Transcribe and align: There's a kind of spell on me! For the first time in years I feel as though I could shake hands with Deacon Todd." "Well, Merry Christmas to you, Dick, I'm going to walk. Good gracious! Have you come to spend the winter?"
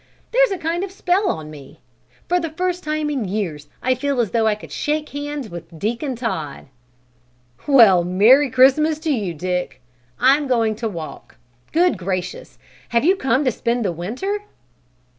There's 0.31 0.49
a 0.49 0.57
kind 0.57 0.83
of 0.83 0.91
spell 0.91 1.29
on 1.29 1.51
me! 1.51 1.79
For 2.27 2.39
the 2.39 2.49
first 2.49 2.83
time 2.83 3.07
in 3.11 3.25
years 3.25 3.67
I 3.83 3.93
feel 3.93 4.19
as 4.19 4.31
though 4.31 4.47
I 4.47 4.55
could 4.55 4.71
shake 4.71 5.09
hands 5.09 5.47
with 5.47 5.77
Deacon 5.77 6.15
Todd." 6.15 6.69
"Well, 7.67 8.03
Merry 8.03 8.49
Christmas 8.49 8.97
to 8.97 9.11
you, 9.11 9.35
Dick, 9.35 9.79
I'm 10.19 10.47
going 10.47 10.75
to 10.77 10.89
walk. 10.89 11.35
Good 11.71 11.99
gracious! 11.99 12.57
Have 12.89 13.05
you 13.05 13.15
come 13.15 13.45
to 13.45 13.51
spend 13.51 13.85
the 13.85 13.91
winter?" 13.91 14.39